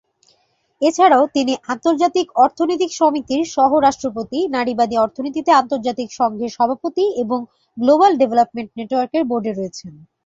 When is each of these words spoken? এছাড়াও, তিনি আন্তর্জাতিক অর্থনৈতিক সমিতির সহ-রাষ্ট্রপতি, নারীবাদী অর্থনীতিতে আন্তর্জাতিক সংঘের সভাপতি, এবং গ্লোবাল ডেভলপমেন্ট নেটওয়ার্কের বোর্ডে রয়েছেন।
এছাড়াও, 0.81 1.23
তিনি 1.33 1.53
আন্তর্জাতিক 1.67 2.27
অর্থনৈতিক 2.35 2.91
সমিতির 2.93 3.43
সহ-রাষ্ট্রপতি, 3.55 4.39
নারীবাদী 4.47 4.95
অর্থনীতিতে 4.97 5.51
আন্তর্জাতিক 5.51 6.09
সংঘের 6.11 6.51
সভাপতি, 6.51 7.05
এবং 7.23 7.39
গ্লোবাল 7.77 8.13
ডেভলপমেন্ট 8.17 8.69
নেটওয়ার্কের 8.77 9.23
বোর্ডে 9.25 9.51
রয়েছেন। 9.53 9.93